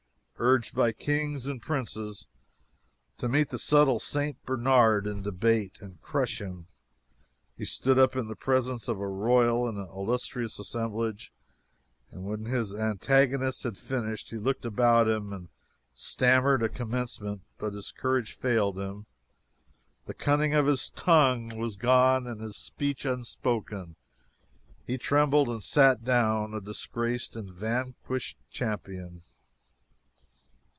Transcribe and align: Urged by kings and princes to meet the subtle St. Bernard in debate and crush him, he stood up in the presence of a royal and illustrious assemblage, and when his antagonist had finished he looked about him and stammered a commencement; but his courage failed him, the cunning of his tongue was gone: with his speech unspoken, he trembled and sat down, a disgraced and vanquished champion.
Urged 0.43 0.73
by 0.73 0.91
kings 0.91 1.45
and 1.45 1.61
princes 1.61 2.25
to 3.19 3.29
meet 3.29 3.49
the 3.49 3.59
subtle 3.59 3.99
St. 3.99 4.43
Bernard 4.43 5.05
in 5.05 5.21
debate 5.21 5.77
and 5.79 6.01
crush 6.01 6.41
him, 6.41 6.65
he 7.55 7.63
stood 7.63 7.99
up 7.99 8.15
in 8.15 8.27
the 8.27 8.35
presence 8.35 8.87
of 8.87 8.99
a 8.99 9.07
royal 9.07 9.67
and 9.67 9.77
illustrious 9.77 10.57
assemblage, 10.57 11.31
and 12.09 12.23
when 12.25 12.45
his 12.45 12.73
antagonist 12.73 13.61
had 13.65 13.77
finished 13.77 14.31
he 14.31 14.37
looked 14.39 14.65
about 14.65 15.07
him 15.07 15.31
and 15.31 15.49
stammered 15.93 16.63
a 16.63 16.69
commencement; 16.69 17.43
but 17.59 17.73
his 17.73 17.91
courage 17.91 18.33
failed 18.33 18.79
him, 18.79 19.05
the 20.07 20.13
cunning 20.15 20.55
of 20.55 20.65
his 20.65 20.89
tongue 20.89 21.49
was 21.55 21.75
gone: 21.75 22.23
with 22.25 22.39
his 22.39 22.57
speech 22.57 23.05
unspoken, 23.05 23.95
he 24.87 24.97
trembled 24.97 25.49
and 25.49 25.61
sat 25.63 26.03
down, 26.03 26.55
a 26.55 26.59
disgraced 26.59 27.35
and 27.35 27.51
vanquished 27.51 28.37
champion. 28.49 29.21